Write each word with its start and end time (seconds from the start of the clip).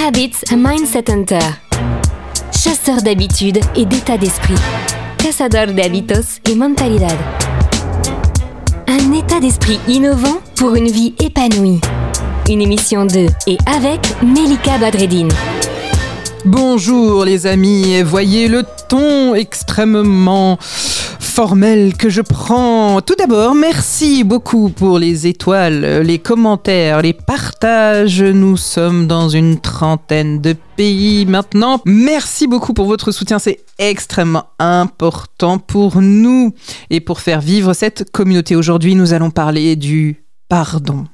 Habits 0.00 0.44
Mindset 0.56 1.10
Hunter. 1.10 1.40
Chasseur 2.52 3.02
d'habitudes 3.02 3.58
et 3.74 3.84
d'état 3.84 4.16
d'esprit. 4.16 4.54
Cazador 5.18 5.74
de 5.74 5.80
hábitos 5.80 6.38
y 6.48 6.54
mentalidad. 6.54 7.16
Un 8.86 9.12
état 9.12 9.40
d'esprit 9.40 9.80
innovant 9.88 10.40
pour 10.54 10.76
une 10.76 10.88
vie 10.88 11.14
épanouie. 11.18 11.80
Une 12.48 12.62
émission 12.62 13.06
de 13.06 13.26
et 13.48 13.58
avec 13.66 14.00
Melika 14.22 14.78
Badreddine. 14.78 15.32
Bonjour 16.44 17.24
les 17.24 17.46
amis, 17.46 18.00
voyez 18.02 18.46
le 18.46 18.62
ton 18.88 19.34
extrêmement 19.34 20.58
formel 21.38 21.96
que 21.96 22.10
je 22.10 22.20
prends. 22.20 23.00
Tout 23.00 23.14
d'abord, 23.14 23.54
merci 23.54 24.24
beaucoup 24.24 24.70
pour 24.70 24.98
les 24.98 25.28
étoiles, 25.28 26.00
les 26.00 26.18
commentaires, 26.18 27.00
les 27.00 27.12
partages. 27.12 28.20
Nous 28.20 28.56
sommes 28.56 29.06
dans 29.06 29.28
une 29.28 29.60
trentaine 29.60 30.40
de 30.40 30.56
pays 30.74 31.26
maintenant. 31.26 31.80
Merci 31.84 32.48
beaucoup 32.48 32.74
pour 32.74 32.86
votre 32.86 33.12
soutien, 33.12 33.38
c'est 33.38 33.60
extrêmement 33.78 34.46
important 34.58 35.60
pour 35.60 36.02
nous 36.02 36.54
et 36.90 36.98
pour 36.98 37.20
faire 37.20 37.40
vivre 37.40 37.72
cette 37.72 38.10
communauté. 38.10 38.56
Aujourd'hui, 38.56 38.96
nous 38.96 39.12
allons 39.12 39.30
parler 39.30 39.76
du 39.76 40.24
pardon. 40.48 41.04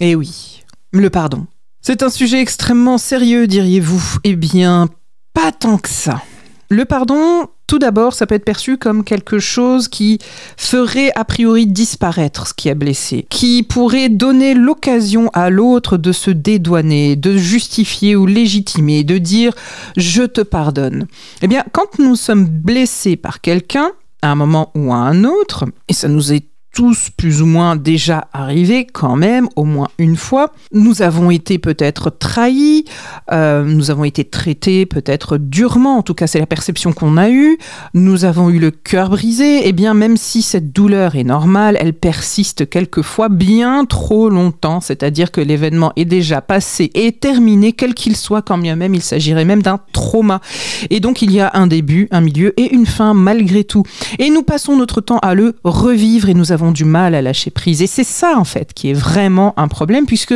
Eh 0.00 0.14
oui, 0.14 0.64
le 0.92 1.08
pardon. 1.08 1.46
C'est 1.80 2.02
un 2.02 2.10
sujet 2.10 2.42
extrêmement 2.42 2.98
sérieux, 2.98 3.46
diriez-vous 3.46 4.18
Eh 4.24 4.36
bien, 4.36 4.90
pas 5.32 5.50
tant 5.50 5.78
que 5.78 5.88
ça. 5.88 6.20
Le 6.68 6.84
pardon, 6.84 7.48
tout 7.72 7.78
d'abord, 7.78 8.12
ça 8.12 8.26
peut 8.26 8.34
être 8.34 8.44
perçu 8.44 8.76
comme 8.76 9.02
quelque 9.02 9.38
chose 9.38 9.88
qui 9.88 10.18
ferait 10.58 11.10
a 11.14 11.24
priori 11.24 11.66
disparaître 11.66 12.46
ce 12.46 12.52
qui 12.52 12.68
a 12.68 12.74
blessé, 12.74 13.24
qui 13.30 13.62
pourrait 13.62 14.10
donner 14.10 14.52
l'occasion 14.52 15.30
à 15.32 15.48
l'autre 15.48 15.96
de 15.96 16.12
se 16.12 16.30
dédouaner, 16.30 17.16
de 17.16 17.34
justifier 17.38 18.14
ou 18.14 18.26
légitimer, 18.26 19.04
de 19.04 19.16
dire 19.16 19.54
je 19.96 20.22
te 20.22 20.42
pardonne. 20.42 21.06
Eh 21.40 21.48
bien, 21.48 21.64
quand 21.72 21.98
nous 21.98 22.14
sommes 22.14 22.44
blessés 22.44 23.16
par 23.16 23.40
quelqu'un, 23.40 23.92
à 24.20 24.32
un 24.32 24.34
moment 24.34 24.70
ou 24.74 24.92
à 24.92 24.96
un 24.96 25.24
autre, 25.24 25.64
et 25.88 25.94
ça 25.94 26.08
nous 26.08 26.34
est 26.34 26.51
tous 26.72 27.10
plus 27.16 27.42
ou 27.42 27.46
moins 27.46 27.76
déjà 27.76 28.28
arrivés 28.32 28.86
quand 28.90 29.16
même, 29.16 29.48
au 29.56 29.64
moins 29.64 29.88
une 29.98 30.16
fois. 30.16 30.52
Nous 30.72 31.02
avons 31.02 31.30
été 31.30 31.58
peut-être 31.58 32.10
trahis, 32.10 32.86
euh, 33.30 33.64
nous 33.64 33.90
avons 33.90 34.04
été 34.04 34.24
traités 34.24 34.86
peut-être 34.86 35.36
durement, 35.36 35.98
en 35.98 36.02
tout 36.02 36.14
cas 36.14 36.26
c'est 36.26 36.38
la 36.38 36.46
perception 36.46 36.92
qu'on 36.92 37.16
a 37.18 37.28
eue, 37.28 37.58
nous 37.92 38.24
avons 38.24 38.48
eu 38.48 38.58
le 38.58 38.70
cœur 38.70 39.10
brisé, 39.10 39.58
et 39.58 39.68
eh 39.68 39.72
bien 39.72 39.92
même 39.92 40.16
si 40.16 40.40
cette 40.40 40.72
douleur 40.72 41.14
est 41.14 41.24
normale, 41.24 41.76
elle 41.78 41.92
persiste 41.92 42.68
quelquefois 42.68 43.28
bien 43.28 43.84
trop 43.84 44.30
longtemps, 44.30 44.80
c'est-à-dire 44.80 45.30
que 45.30 45.42
l'événement 45.42 45.92
est 45.96 46.06
déjà 46.06 46.40
passé 46.40 46.90
et 46.94 47.12
terminé, 47.12 47.72
quel 47.72 47.92
qu'il 47.92 48.16
soit, 48.16 48.42
quand 48.42 48.58
bien 48.58 48.76
même 48.76 48.94
il 48.94 49.02
s'agirait 49.02 49.44
même 49.44 49.62
d'un 49.62 49.78
trauma. 49.92 50.40
Et 50.88 51.00
donc 51.00 51.20
il 51.20 51.32
y 51.32 51.40
a 51.40 51.50
un 51.54 51.66
début, 51.66 52.08
un 52.10 52.22
milieu 52.22 52.58
et 52.58 52.72
une 52.72 52.86
fin 52.86 53.12
malgré 53.12 53.64
tout. 53.64 53.82
Et 54.18 54.30
nous 54.30 54.42
passons 54.42 54.76
notre 54.76 55.00
temps 55.02 55.18
à 55.18 55.34
le 55.34 55.54
revivre 55.64 56.30
et 56.30 56.34
nous 56.34 56.52
avons 56.52 56.61
du 56.70 56.84
mal 56.84 57.14
à 57.14 57.22
lâcher 57.22 57.50
prise. 57.50 57.82
Et 57.82 57.86
c'est 57.86 58.04
ça, 58.04 58.34
en 58.36 58.44
fait, 58.44 58.72
qui 58.74 58.90
est 58.90 58.94
vraiment 58.94 59.54
un 59.56 59.68
problème, 59.68 60.06
puisque 60.06 60.34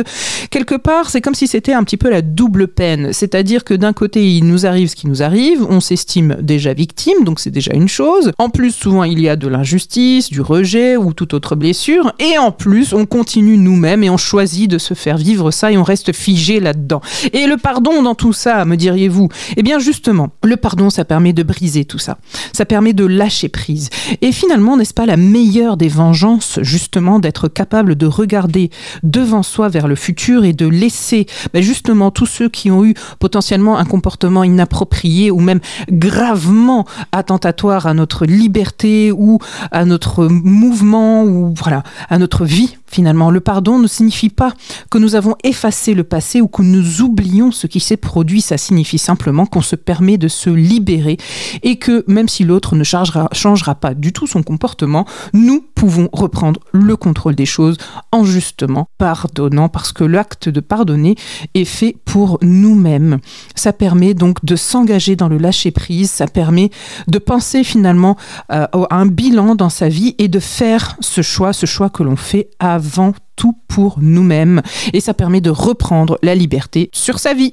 quelque 0.49 0.75
part, 0.75 1.09
c'est 1.09 1.21
comme 1.21 1.35
si 1.35 1.47
c'était 1.47 1.73
un 1.73 1.83
petit 1.83 1.97
peu 1.97 2.09
la 2.09 2.21
double 2.21 2.67
peine. 2.67 3.13
C'est-à-dire 3.13 3.63
que 3.63 3.73
d'un 3.73 3.93
côté, 3.93 4.27
il 4.29 4.45
nous 4.45 4.65
arrive 4.65 4.89
ce 4.89 4.95
qui 4.95 5.07
nous 5.07 5.23
arrive, 5.23 5.65
on 5.69 5.79
s'estime 5.79 6.37
déjà 6.41 6.73
victime, 6.73 7.23
donc 7.23 7.39
c'est 7.39 7.51
déjà 7.51 7.71
une 7.73 7.87
chose. 7.87 8.31
En 8.37 8.49
plus, 8.49 8.71
souvent, 8.71 9.03
il 9.03 9.19
y 9.21 9.29
a 9.29 9.35
de 9.35 9.47
l'injustice, 9.47 10.29
du 10.29 10.41
rejet 10.41 10.97
ou 10.97 11.13
toute 11.13 11.33
autre 11.33 11.55
blessure. 11.55 12.11
Et 12.19 12.37
en 12.37 12.51
plus, 12.51 12.93
on 12.93 13.05
continue 13.05 13.57
nous-mêmes 13.57 14.03
et 14.03 14.09
on 14.09 14.17
choisit 14.17 14.69
de 14.69 14.77
se 14.77 14.93
faire 14.93 15.17
vivre 15.17 15.51
ça 15.51 15.71
et 15.71 15.77
on 15.77 15.83
reste 15.83 16.11
figé 16.13 16.59
là-dedans. 16.59 17.01
Et 17.33 17.45
le 17.45 17.57
pardon 17.57 18.01
dans 18.01 18.15
tout 18.15 18.33
ça, 18.33 18.65
me 18.65 18.75
diriez-vous? 18.75 19.29
Eh 19.55 19.63
bien, 19.63 19.79
justement, 19.79 20.29
le 20.43 20.57
pardon, 20.57 20.89
ça 20.89 21.05
permet 21.05 21.33
de 21.33 21.43
briser 21.43 21.85
tout 21.85 21.99
ça. 21.99 22.17
Ça 22.53 22.65
permet 22.65 22.93
de 22.93 23.05
lâcher 23.05 23.49
prise. 23.49 23.89
Et 24.21 24.31
finalement, 24.31 24.77
n'est-ce 24.77 24.93
pas 24.93 25.05
la 25.05 25.17
meilleure 25.17 25.77
des 25.77 25.87
vengeances 25.87 26.16
justement 26.61 27.19
d'être 27.19 27.47
capable 27.47 27.95
de 27.95 28.05
regarder 28.05 28.69
devant 29.03 29.43
soi 29.43 29.69
vers 29.69 29.87
le 29.87 29.95
futur 29.95 30.43
et 30.43 30.53
de 30.53 30.67
laisser 30.67 31.25
ben, 31.53 31.61
justement 31.61 32.11
tous 32.11 32.25
ceux 32.25 32.49
qui 32.49 32.71
ont 32.71 32.83
eu 32.85 32.93
potentiellement 33.19 33.77
un 33.77 33.85
comportement 33.85 34.43
inapproprié 34.43 35.31
ou 35.31 35.39
même 35.39 35.59
gravement 35.89 36.85
attentatoire 37.11 37.87
à 37.87 37.93
notre 37.93 38.25
liberté 38.25 39.11
ou 39.11 39.39
à 39.71 39.85
notre 39.85 40.27
mouvement 40.27 41.23
ou 41.23 41.53
voilà 41.55 41.83
à 42.09 42.17
notre 42.17 42.45
vie 42.45 42.76
finalement. 42.89 43.29
Le 43.29 43.39
pardon 43.39 43.79
ne 43.79 43.87
signifie 43.87 44.29
pas 44.29 44.53
que 44.89 44.97
nous 44.97 45.15
avons 45.15 45.35
effacé 45.43 45.93
le 45.93 46.03
passé 46.03 46.41
ou 46.41 46.47
que 46.47 46.61
nous 46.61 47.01
oublions 47.01 47.51
ce 47.51 47.67
qui 47.67 47.79
s'est 47.79 47.97
produit. 47.97 48.41
Ça 48.41 48.57
signifie 48.57 48.97
simplement 48.97 49.45
qu'on 49.45 49.61
se 49.61 49.75
permet 49.75 50.17
de 50.17 50.27
se 50.27 50.49
libérer 50.49 51.17
et 51.63 51.77
que 51.77 52.03
même 52.07 52.29
si 52.29 52.43
l'autre 52.43 52.75
ne 52.75 52.83
changera, 52.83 53.75
pas 53.75 53.93
du 53.93 54.13
tout 54.13 54.27
son 54.27 54.43
comportement, 54.43 55.05
nous 55.33 55.63
pouvons 55.75 56.09
reprendre 56.11 56.59
le 56.71 56.95
contrôle 56.95 57.35
des 57.35 57.45
choses 57.45 57.77
en 58.11 58.23
justement 58.23 58.87
pardonnant 58.97 59.69
parce 59.69 59.91
que 59.91 60.03
l'acte 60.03 60.49
de 60.49 60.59
pardonner 60.59 61.15
est 61.53 61.65
fait 61.65 61.95
pour 62.05 62.39
nous-mêmes. 62.41 63.19
Ça 63.55 63.73
permet 63.73 64.13
donc 64.13 64.43
de 64.43 64.55
s'engager 64.55 65.15
dans 65.15 65.27
le 65.27 65.37
lâcher-prise, 65.37 66.09
ça 66.09 66.27
permet 66.27 66.71
de 67.07 67.19
penser 67.19 67.63
finalement 67.63 68.17
euh, 68.51 68.65
à 68.89 68.95
un 68.95 69.05
bilan 69.05 69.55
dans 69.55 69.69
sa 69.69 69.89
vie 69.89 70.15
et 70.17 70.27
de 70.27 70.39
faire 70.39 70.97
ce 70.99 71.21
choix, 71.21 71.53
ce 71.53 71.65
choix 71.65 71.89
que 71.89 72.03
l'on 72.03 72.15
fait 72.15 72.49
avant 72.77 73.13
tout 73.35 73.57
pour 73.67 73.97
nous-mêmes. 73.99 74.61
Et 74.93 74.99
ça 74.99 75.15
permet 75.15 75.41
de 75.41 75.49
reprendre 75.49 76.19
la 76.21 76.35
liberté 76.35 76.91
sur 76.93 77.17
sa 77.17 77.33
vie. 77.33 77.51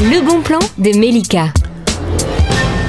Le 0.00 0.20
bon 0.26 0.42
plan 0.42 0.58
de 0.78 0.98
Melika. 0.98 1.52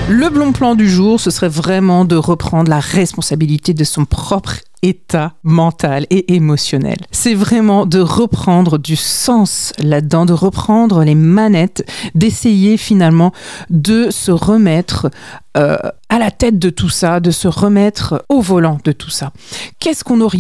Le 0.10 0.30
bon 0.30 0.52
plan 0.52 0.74
du 0.74 0.90
jour, 0.90 1.20
ce 1.20 1.30
serait 1.30 1.50
vraiment 1.50 2.06
de 2.06 2.16
reprendre 2.16 2.70
la 2.70 2.80
responsabilité 2.80 3.76
de 3.76 3.84
son 3.84 4.06
propre 4.06 4.56
état 4.82 5.34
mental 5.44 6.06
et 6.10 6.34
émotionnel. 6.36 6.98
C'est 7.12 7.34
vraiment 7.34 7.86
de 7.86 8.00
reprendre 8.00 8.78
du 8.78 8.96
sens 8.96 9.74
là-dedans, 9.80 10.26
de 10.26 10.34
reprendre 10.34 11.04
les 11.04 11.16
manettes, 11.16 11.86
d'essayer 12.16 12.78
finalement 12.78 13.32
de 13.70 14.10
se 14.10 14.32
remettre 14.32 15.10
euh, 15.58 15.78
à 16.10 16.20
la 16.20 16.32
tête 16.32 16.60
de 16.60 16.70
tout 16.70 16.90
ça, 16.90 17.20
de 17.20 17.32
se 17.32 17.48
remettre 17.48 18.24
au 18.30 18.42
volant 18.42 18.78
de 18.84 18.92
tout 18.92 19.10
ça. 19.10 19.32
Qu'est-ce 19.80 20.04
qu'on 20.04 20.22
aurait, 20.22 20.38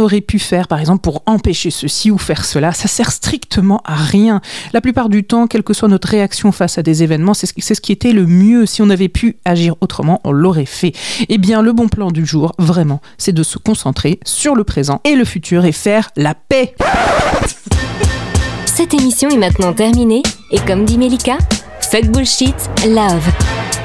aurait 0.00 0.20
pu 0.20 0.38
faire, 0.38 0.66
par 0.66 0.80
exemple, 0.80 1.02
pour 1.02 1.22
empêcher 1.26 1.70
ceci 1.70 2.10
ou 2.10 2.18
faire 2.18 2.44
cela? 2.44 2.72
Ça 2.72 2.88
sert 2.88 3.12
strictement 3.12 3.80
à 3.84 3.94
rien. 3.94 4.40
La 4.72 4.80
plupart 4.80 5.08
du 5.08 5.24
temps, 5.24 5.46
quelle 5.46 5.62
que 5.62 5.74
soit 5.74 5.88
notre 5.88 6.08
réaction 6.08 6.52
face 6.52 6.78
à 6.78 6.82
des 6.82 7.02
événements, 7.02 7.34
c'est 7.34 7.46
ce, 7.46 7.74
ce 7.74 7.80
qui 7.80 7.92
était 7.92 8.12
le 8.12 8.26
mieux. 8.26 8.66
Si 8.66 8.82
on 8.82 8.90
avait 8.90 9.08
pu 9.08 9.36
agir 9.44 9.74
autrement, 9.80 10.20
on 10.24 10.32
l'aurait 10.32 10.66
fait. 10.66 10.92
Eh 11.28 11.38
bien, 11.38 11.62
le 11.62 11.72
bon 11.72 11.88
plan 11.88 12.10
du 12.10 12.26
jour, 12.26 12.52
vraiment, 12.58 13.00
c'est 13.18 13.32
de 13.32 13.42
se 13.42 13.58
concentrer 13.58 14.18
sur 14.24 14.54
le 14.54 14.64
présent 14.64 15.00
et 15.04 15.14
le 15.14 15.24
futur 15.24 15.64
et 15.64 15.72
faire 15.72 16.10
la 16.16 16.34
paix. 16.34 16.74
Cette 18.64 18.92
émission 18.92 19.30
est 19.30 19.38
maintenant 19.38 19.72
terminée 19.72 20.22
et 20.50 20.58
comme 20.60 20.84
dit 20.84 20.98
Melika, 20.98 21.38
fuck 21.80 22.06
bullshit, 22.06 22.54
love. 22.86 23.55